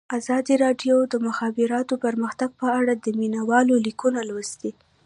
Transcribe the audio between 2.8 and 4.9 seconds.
د مینه والو لیکونه لوستي.